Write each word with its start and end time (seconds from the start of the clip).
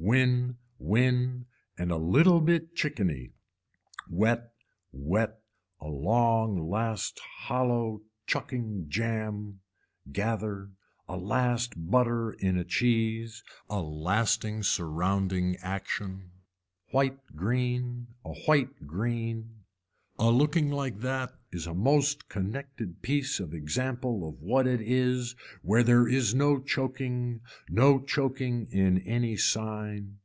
Win, 0.00 0.56
win, 0.78 1.44
a 1.76 1.84
little 1.84 2.40
bit 2.40 2.74
chickeny, 2.76 3.32
wet, 4.08 4.54
wet, 4.92 5.42
a 5.80 5.88
long 5.88 6.70
last 6.70 7.18
hollow 7.42 8.00
chucking 8.24 8.88
jam, 8.88 9.60
gather, 10.10 10.70
a 11.08 11.16
last 11.16 11.74
butter 11.76 12.30
in 12.32 12.56
a 12.56 12.64
cheese, 12.64 13.42
a 13.68 13.80
lasting 13.82 14.62
surrounding 14.62 15.56
action. 15.56 16.30
White 16.92 17.18
green, 17.36 18.06
a 18.24 18.32
white 18.46 18.86
green. 18.86 19.56
A 20.20 20.30
looking 20.32 20.68
like 20.70 20.98
that 21.00 21.32
is 21.52 21.64
a 21.68 21.72
most 21.74 22.28
connected 22.28 23.02
piece 23.02 23.38
of 23.38 23.54
example 23.54 24.28
of 24.28 24.40
what 24.42 24.66
it 24.66 24.80
is 24.82 25.36
where 25.62 25.84
there 25.84 26.08
is 26.08 26.34
no 26.34 26.58
choking, 26.58 27.40
no 27.68 28.00
choking 28.00 28.66
in 28.72 28.98
any 29.02 29.36
sign. 29.36 30.18